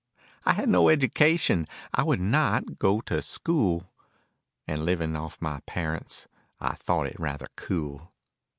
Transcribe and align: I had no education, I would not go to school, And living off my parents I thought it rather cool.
I 0.45 0.53
had 0.53 0.67
no 0.67 0.89
education, 0.89 1.67
I 1.93 2.01
would 2.01 2.19
not 2.19 2.79
go 2.79 3.01
to 3.01 3.21
school, 3.21 3.87
And 4.65 4.83
living 4.83 5.15
off 5.15 5.39
my 5.39 5.59
parents 5.67 6.27
I 6.59 6.73
thought 6.73 7.05
it 7.05 7.19
rather 7.19 7.49
cool. 7.55 8.11